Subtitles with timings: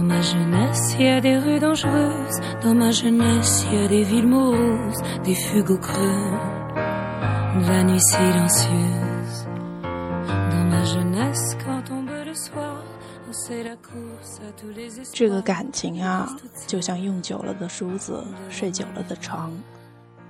[0.00, 2.40] Dans ma jeunesse, il y a des rues dangereuses.
[2.62, 6.38] Dans ma jeunesse, il y a des villes moroses, des fugues au creux,
[7.60, 9.46] de la nuit silencieuse.
[9.82, 12.82] Dans ma jeunesse, quand tombe le soir,
[13.28, 15.28] on sait la course à tous les 这 espoirs.
[15.28, 16.26] 个感情啊，
[16.66, 19.50] 就像用久了的梳子，睡久了的床。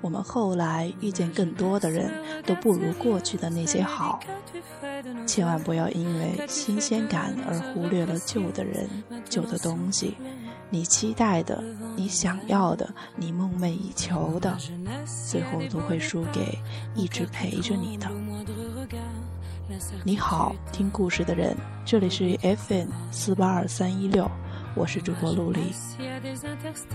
[0.00, 2.10] 我们后来遇见更多的人，
[2.44, 4.20] 都不如过去的那些好。
[5.26, 8.88] 千万不要因为新鲜感而忽略了旧的人、
[9.28, 10.16] 旧的东西，
[10.68, 11.62] 你期待的、
[11.96, 14.56] 你想要的、你梦寐以求的，
[15.30, 16.58] 最后都会输给
[16.94, 18.08] 一直陪着你的。
[20.04, 24.28] 你好，听故事的人，这里是 FM 四八二三一六，
[24.74, 25.72] 我是主播陆离。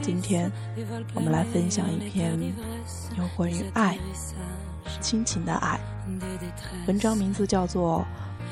[0.02, 0.52] 今天
[1.13, 2.39] 我们来分享一篇
[3.17, 3.98] 有关于爱、
[5.01, 5.79] 亲情的爱。
[6.88, 8.05] 文章名字叫做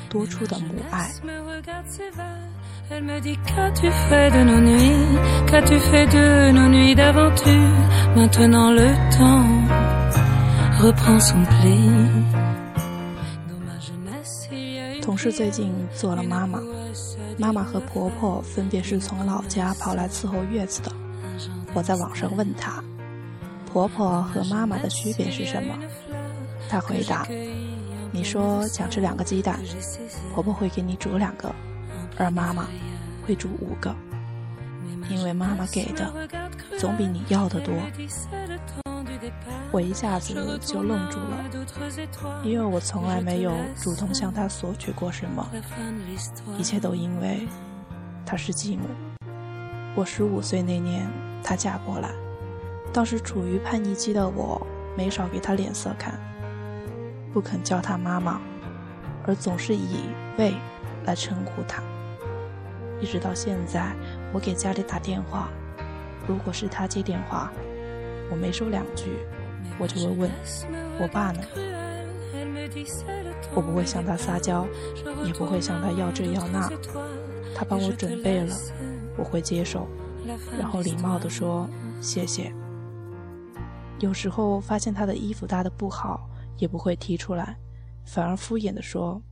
[0.12, 1.10] 《多出的母爱》。
[15.04, 16.58] 同事最近做了妈妈，
[17.36, 20.90] 妈妈和婆婆分别是从老家跑来伺候月子的。
[21.74, 22.82] 我在网上问她，
[23.70, 25.74] 婆婆和妈妈的区别是什么？
[26.70, 27.28] 她回答：
[28.12, 29.60] 你说想吃两个鸡蛋，
[30.32, 31.54] 婆婆会给你煮两个，
[32.16, 32.66] 而妈妈
[33.26, 33.94] 会煮五个，
[35.10, 36.10] 因为妈妈给的
[36.78, 37.74] 总比你要的多。
[39.70, 41.44] 我一下子就愣住了，
[42.42, 45.46] 因为我从来没有主动向她索取过什么，
[46.58, 47.46] 一切都因为
[48.24, 48.84] 她是继母。
[49.96, 51.08] 我十五岁那年，
[51.42, 52.10] 她嫁过来，
[52.92, 54.64] 当时处于叛逆期的我，
[54.96, 56.18] 没少给她脸色看，
[57.32, 58.40] 不肯叫她妈妈，
[59.26, 60.00] 而总是以
[60.38, 60.54] “喂”
[61.04, 61.82] 来称呼她。
[63.00, 63.94] 一直到现在，
[64.32, 65.48] 我给家里打电话，
[66.26, 67.52] 如果是她接电话，
[68.30, 69.10] 我没说两句，
[69.78, 70.30] 我就会问
[71.00, 71.42] 我爸呢。
[73.54, 74.66] 我不会向他撒娇，
[75.24, 76.70] 也不会向他要这要那。
[77.54, 78.56] 他帮我准备了，
[79.16, 79.86] 我会接受，
[80.58, 81.68] 然后礼貌地说
[82.00, 82.52] 谢谢。
[84.00, 87.56] 有时候发现他的衣服搭的不好，也不会提出来，
[88.04, 89.22] 反而敷衍地说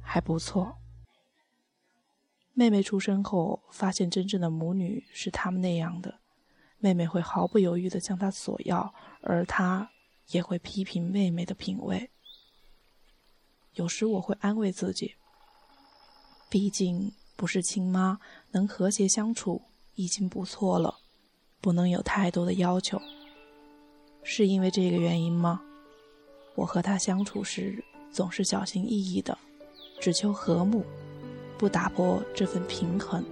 [0.00, 0.76] 还不错。
[2.52, 6.18] 妹妹出生后，发现真正的母女是他们那样的，
[6.82, 9.88] 妹妹会毫不犹豫地向他索要，而他
[10.32, 12.10] 也会批评妹妹的品味。
[13.74, 15.14] 有时我会安慰自己，
[16.50, 18.18] 毕竟不是亲妈，
[18.50, 19.62] 能和谐相处
[19.94, 20.98] 已经不错了，
[21.60, 23.00] 不能有太多的要求。
[24.24, 25.62] 是因为这个原因吗？
[26.56, 29.38] 我和她相处时总是小心翼翼的，
[30.00, 30.84] 只求和睦，
[31.56, 33.24] 不打破这份平衡。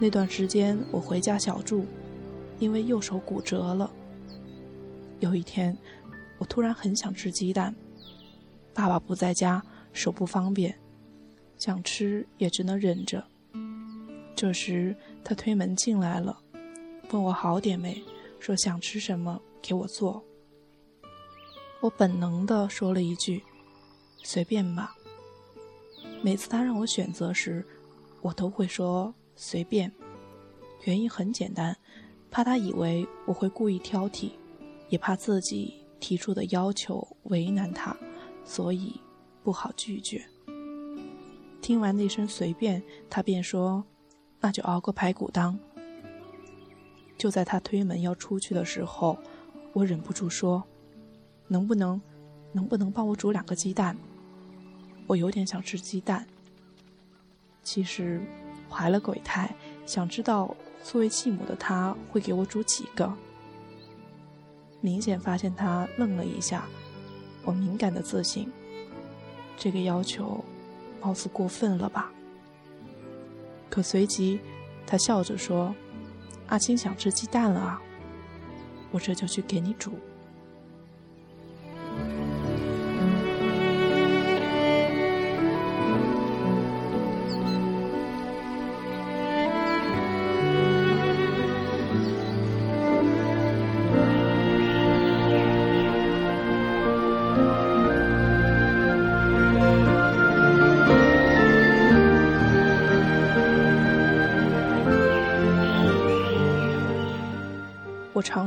[0.00, 1.84] 那段时间我回家小住，
[2.58, 3.90] 因为右手骨折了。
[5.18, 5.76] 有一天，
[6.38, 7.74] 我突然很想吃鸡蛋。
[8.72, 9.60] 爸爸不在家，
[9.92, 10.78] 手不方便，
[11.56, 13.24] 想吃也只能忍着。
[14.36, 16.38] 这时他推门进来了，
[17.10, 18.00] 问我好点没，
[18.38, 20.22] 说想吃什么给我做。
[21.80, 23.42] 我本能地说了一句
[24.22, 24.94] ：“随便吧。”
[26.22, 27.66] 每次他让我选择时，
[28.20, 29.92] 我都会说随便。
[30.82, 31.76] 原因很简单，
[32.28, 34.32] 怕他以为我会故意挑剔，
[34.88, 37.96] 也怕自己提出的要求为难他。
[38.44, 39.00] 所以
[39.44, 40.24] 不好拒绝。
[41.62, 43.84] 听完那声随便，他便说
[44.40, 45.56] ：“那就熬个排骨汤。”
[47.16, 49.18] 就在他推门要出去的时候，
[49.74, 50.64] 我忍不住说
[51.46, 52.00] ：“能不能，
[52.52, 53.96] 能不能帮我煮两个鸡蛋？
[55.06, 56.26] 我有点想吃鸡蛋。”
[57.62, 58.22] 其实
[58.70, 59.54] 怀了鬼胎，
[59.86, 63.12] 想知道作为继母的她会给我煮几个。
[64.80, 66.64] 明显发现他愣了一下。
[67.44, 68.52] 我敏感的自信，
[69.56, 70.44] 这个要求
[71.00, 72.12] 貌似过分了吧？
[73.70, 74.38] 可随即，
[74.86, 75.74] 他笑着说
[76.48, 77.80] ：“阿青想吃鸡蛋了啊，
[78.90, 79.92] 我这就去给你煮。”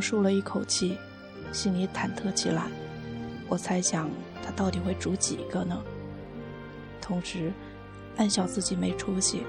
[0.02, 0.98] 长舒了一口气，
[1.52, 2.64] 心里忐忑起来。
[3.48, 4.10] 我猜想
[4.44, 5.80] 他到底会煮几个呢？
[7.00, 7.54] 同时，
[8.18, 9.44] 暗笑自己没出息。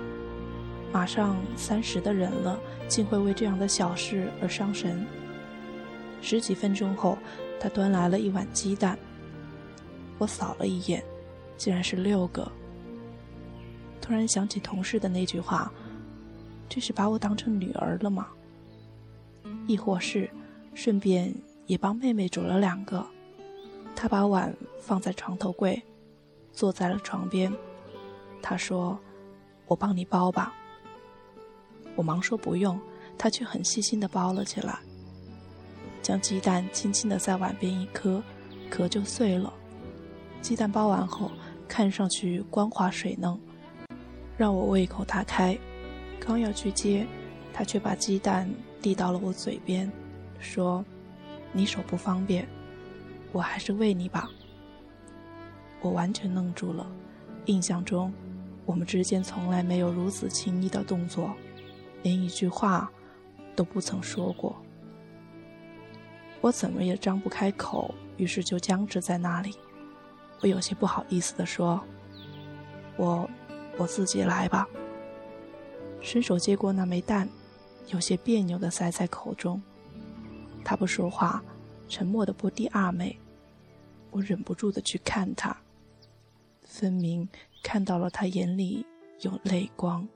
[0.92, 5.06] 马上三十的人了，竟会为这样的小事而伤神。
[6.20, 7.16] 十几分钟后，
[7.58, 8.98] 他端来了一碗鸡蛋。
[10.18, 11.02] 我扫了一眼，
[11.56, 12.46] 竟然是六个。
[14.02, 15.72] 突然想起同事的那句话
[16.68, 18.28] ：“这是把我当成女儿了吗？”
[19.66, 20.28] 亦或是，
[20.74, 21.34] 顺便
[21.66, 23.04] 也帮妹妹煮了两个。
[23.94, 25.80] 他把碗放在床头柜，
[26.52, 27.52] 坐在了床边。
[28.40, 28.98] 他说
[29.68, 30.54] ：“我帮你包吧。”
[31.94, 32.80] 我忙说不用，
[33.18, 34.78] 他却很细心的包了起来，
[36.02, 38.22] 将鸡蛋轻轻的在碗边一磕，
[38.70, 39.52] 壳就碎了。
[40.40, 41.30] 鸡蛋包完后，
[41.68, 43.38] 看上去光滑水嫩，
[44.36, 45.56] 让我胃口大开。
[46.18, 47.06] 刚要去接，
[47.52, 48.48] 他却把鸡蛋
[48.80, 49.92] 递到了我嘴边，
[50.42, 50.84] 说
[51.52, 52.46] ：“你手不方便，
[53.32, 54.28] 我还是喂你吧。”
[55.80, 56.86] 我完全愣住了，
[57.46, 58.12] 印象中，
[58.66, 61.32] 我们之间从来没有如此亲密的动作。
[62.02, 62.90] 连一句话
[63.54, 64.56] 都不曾说过，
[66.40, 69.54] 我怎么也张不开口，于是就僵直在那里。
[70.40, 71.80] 我有些不好意思地说
[72.98, 73.30] ：“我
[73.78, 74.66] 我自己来吧。”
[76.02, 77.28] 伸手接过那枚蛋，
[77.88, 79.62] 有些别扭地塞在口中。
[80.64, 81.42] 他不说话，
[81.88, 83.16] 沉默的剥第二枚。
[84.10, 85.56] 我忍不住的去看他，
[86.64, 87.28] 分明
[87.62, 88.84] 看到了他眼里
[89.20, 90.06] 有泪光。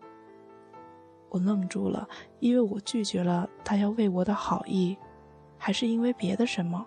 [1.30, 2.08] 我愣住了，
[2.40, 4.96] 因为我拒绝了他要为我的好意，
[5.58, 6.86] 还是因为别的什么？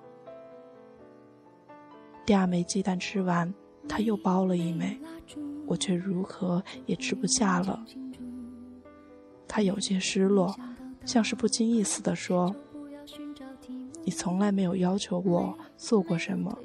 [2.25, 3.51] 第二枚鸡蛋吃完，
[3.87, 4.99] 他又包了一枚，
[5.65, 7.83] 我却如何也吃不下了。
[9.47, 10.55] 他有些失落，
[11.05, 12.55] 像是不经意似的说
[14.09, 16.57] ：“你从来没有要求我做过什么，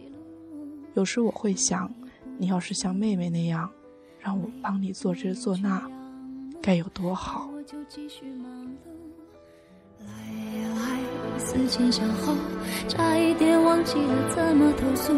[0.95, 1.95] 有时我会想，
[2.39, 3.71] 你要是像妹妹那样，
[4.19, 5.87] 让我帮你做这做那，
[6.63, 7.51] 该有多好。”。
[10.01, 10.99] 来呀来，
[11.39, 12.35] 思前想后，
[12.89, 15.13] 差一点忘记了怎么投诉。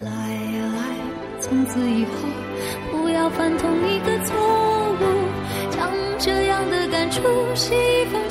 [0.00, 0.96] 来呀来，
[1.38, 2.12] 从此以后
[2.90, 5.02] 不要犯同一个错误。
[5.70, 7.20] 将这样的感触
[7.54, 8.27] 写一封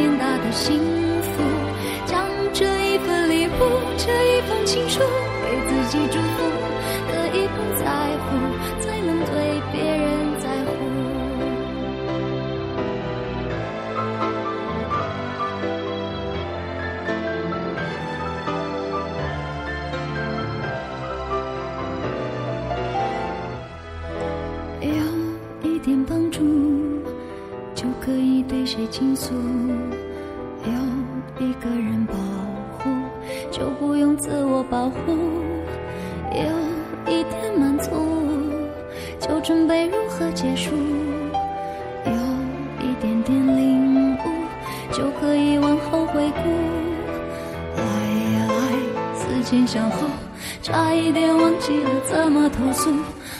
[0.00, 0.78] 天大的幸
[1.20, 1.42] 福。
[2.06, 3.50] 将这一份礼物，
[3.98, 5.00] 这一封情书，
[5.44, 6.59] 给自己祝福。
[39.42, 40.70] 准备如何结束；
[42.04, 42.12] 有
[42.84, 44.18] 一点点领悟，
[44.92, 46.50] 就可以往后回顾。
[47.76, 47.82] 来
[48.34, 48.60] 呀来，
[49.14, 50.06] 思前想后，
[50.62, 52.90] 差一点忘记了怎么投诉。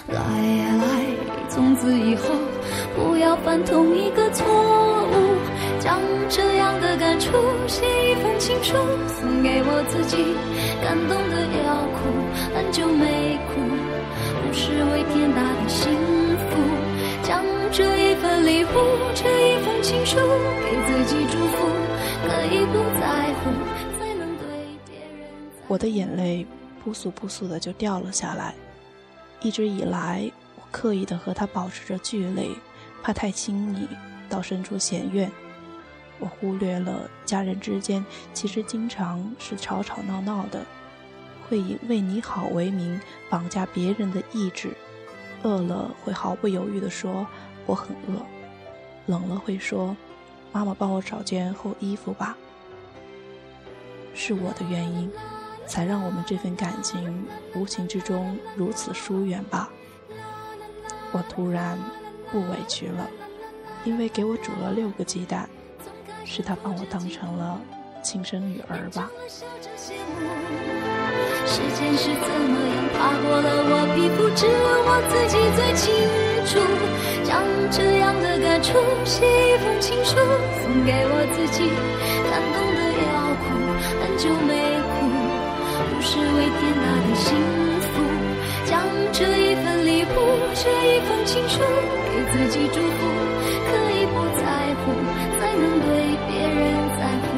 [0.08, 1.04] 来呀来，
[1.50, 2.30] 从此以后
[2.96, 5.14] 不要犯同一个错误。
[5.80, 5.98] 将
[6.28, 7.30] 这样的感触
[7.66, 8.74] 写一封情书，
[9.20, 10.16] 送给我自己。
[10.82, 11.98] 感动的要哭，
[12.54, 13.19] 很久没
[19.90, 21.66] 情书，给自己祝福，
[22.24, 23.50] 可以不在乎，
[23.98, 24.46] 才能对
[24.86, 25.28] 别人。
[25.66, 26.46] 我的眼泪
[26.78, 28.54] 扑簌扑簌的就掉了下来。
[29.40, 32.56] 一直以来，我刻意的和他保持着距离，
[33.02, 33.88] 怕太亲密，
[34.28, 35.28] 到生出嫌怨。
[36.20, 40.64] 我忽略了家人之间其实经常是吵吵闹闹的，
[41.48, 44.70] 会以为你好为名绑架别人的意志，
[45.42, 47.26] 饿了会毫不犹豫地说
[47.66, 48.24] 我很饿，
[49.10, 49.96] 冷了会说
[50.52, 52.38] 妈妈帮我找件厚衣服吧。
[54.14, 55.10] 是我的原因，
[55.66, 59.68] 才让我们这份感情无形之中如此疏远吧。
[61.12, 61.76] 我突然
[62.30, 63.10] 不委屈了，
[63.84, 65.50] 因为给我煮了六个鸡蛋。
[66.24, 67.60] 是他把我当成了
[68.04, 69.10] 亲生女儿吧。
[71.44, 74.52] 时间是怎么样爬过了我皮肤，只有
[74.86, 76.58] 我自己最清楚。
[77.24, 80.16] 将这样的感触写一封情书，
[80.62, 81.62] 送给我自己。
[82.30, 83.44] 感动的要哭，
[84.02, 84.52] 很久没
[84.90, 84.92] 哭，
[85.90, 87.28] 不是为天大的幸
[87.80, 87.92] 福。
[88.66, 88.82] 将
[89.12, 90.16] 这一份礼物，
[90.54, 91.62] 这一封情书，
[92.10, 93.00] 给自己祝福，
[93.66, 94.44] 可以不在
[94.82, 94.90] 乎。
[95.38, 95.88] 才能对
[96.28, 96.60] 别人
[96.98, 97.28] 在乎，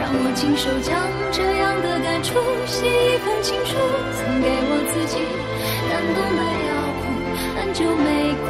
[0.00, 0.94] 让我亲手将
[1.32, 3.76] 这样的感触写一封情书，
[4.14, 5.18] 送给我自己。
[5.90, 6.40] 感动的
[7.74, 8.46] 就，没哭，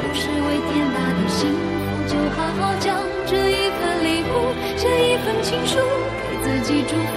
[0.00, 2.96] 不是为天大的幸福，就好好将
[3.26, 5.76] 这一份礼物，这一份情书
[6.22, 7.10] 给自己祝福，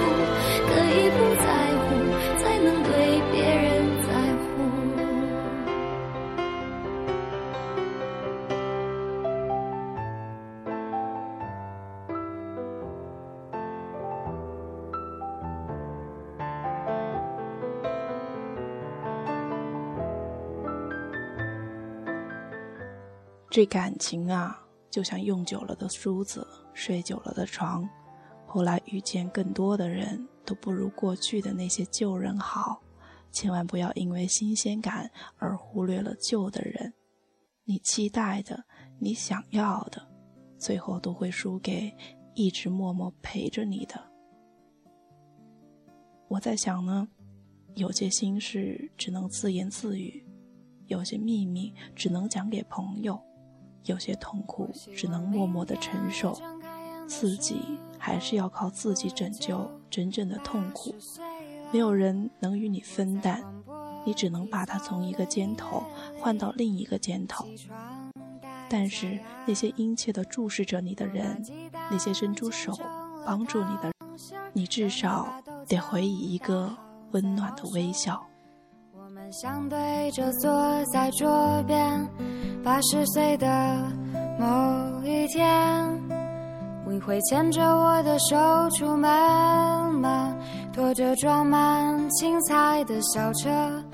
[0.66, 1.46] 可以不再
[23.54, 27.88] 这感情啊，就像用久了的梳子，睡久了的床。
[28.44, 32.82] 后来遇见更多的人，都不如过去的那些旧人好。
[33.30, 35.08] 千万不要因为新鲜感
[35.38, 36.92] 而忽略了旧的人。
[37.62, 38.64] 你期待的，
[38.98, 40.04] 你想要的，
[40.58, 41.94] 最后都会输给
[42.34, 43.94] 一直默默陪着你的。
[46.26, 47.06] 我在想呢，
[47.76, 50.26] 有些心事只能自言自语，
[50.86, 53.16] 有些秘密只能讲给朋友。
[53.84, 56.38] 有些痛苦只能默默的承受，
[57.06, 60.94] 自己还是要靠自己拯救真正的痛苦。
[61.72, 63.42] 没有人能与你分担，
[64.06, 65.82] 你只能把它从一个肩头
[66.20, 67.46] 换到另一个肩头。
[68.68, 71.44] 但是那些殷切的注视着你的人，
[71.90, 72.72] 那些伸出手
[73.26, 73.92] 帮助你的，
[74.52, 75.28] 你至少
[75.68, 76.74] 得回以一个
[77.12, 78.24] 温暖的微笑。
[78.92, 82.08] 我们相对着坐在桌边。
[82.64, 83.46] 八十岁的
[84.38, 86.02] 某一天，
[86.88, 88.34] 你会牵着我的手
[88.70, 90.34] 出门吗？
[90.72, 93.84] 拖着装满青菜的小车。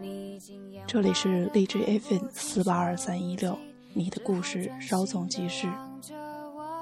[0.00, 0.40] 你
[0.88, 3.56] 这里是荔枝 FM 四八二三一六，
[3.94, 5.68] 你的故事稍纵即逝。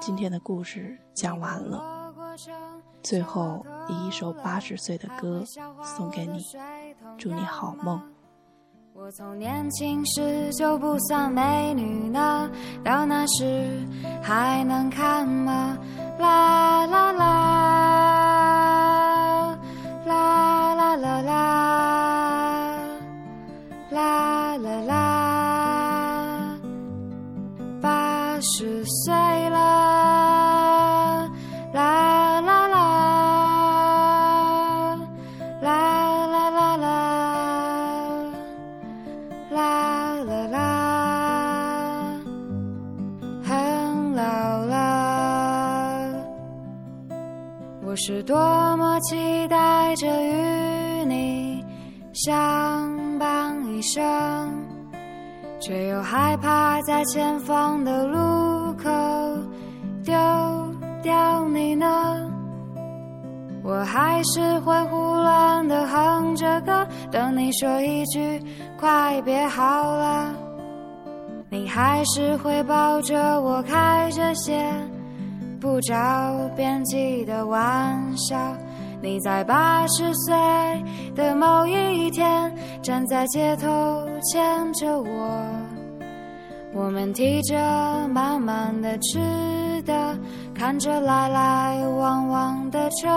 [0.01, 2.11] 今天的故事讲完了，
[3.03, 5.43] 最后以一首八十岁的歌
[5.83, 6.43] 送给你，
[7.19, 8.01] 祝你好梦。
[8.97, 12.49] 我从年轻时就不算美女呢，
[12.81, 13.85] 到那时
[14.23, 15.77] 还能看吗？
[16.17, 17.34] 啦啦啦，
[48.07, 48.37] 是多
[48.77, 51.65] 么期待着与你
[52.13, 54.63] 相伴一生，
[55.59, 58.91] 却又害怕在前方的路口
[60.03, 60.13] 丢
[61.01, 62.29] 掉你呢。
[63.63, 68.39] 我还是会胡乱的哼着歌，等你说一句
[68.79, 69.63] “快别好
[69.95, 70.31] 了”，
[71.49, 74.63] 你还是会抱着我开着些。
[75.59, 75.93] 不着
[76.55, 78.35] 边际的玩笑，
[79.01, 80.35] 你在八十岁
[81.15, 83.67] 的某一天，站在街头
[84.31, 85.45] 牵着我，
[86.73, 87.55] 我们提着
[88.09, 90.17] 满满的吃的，
[90.53, 93.09] 看着来来往往的车，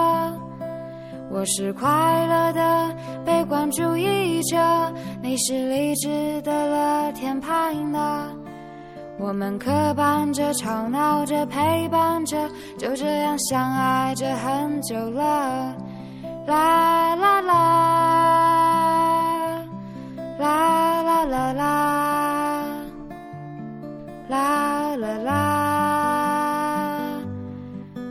[1.30, 1.88] 我是快
[2.26, 4.56] 乐的悲观主义者，
[5.22, 8.30] 你是理智的乐天派呢。
[9.20, 12.48] 我们磕绊着，吵闹着，陪伴着，
[12.78, 15.74] 就这样相爱着很久了。
[16.46, 17.54] 啦啦啦，
[20.38, 22.64] 啦啦啦啦，
[24.28, 25.34] 啦啦啦，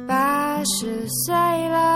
[0.07, 1.33] 八十岁
[1.69, 1.86] 了。